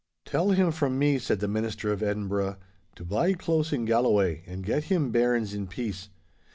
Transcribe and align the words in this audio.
'Tell 0.25 0.49
him 0.49 0.71
from 0.71 0.97
me,' 0.97 1.19
said 1.19 1.41
the 1.41 1.47
minister 1.47 1.91
of 1.91 2.01
Edinburgh, 2.01 2.57
'to 2.95 3.05
bide 3.05 3.37
close 3.37 3.71
in 3.71 3.85
Galloway 3.85 4.41
and 4.47 4.65
get 4.65 4.85
him 4.85 5.11
bairns 5.11 5.53
in 5.53 5.67
peace. 5.67 6.09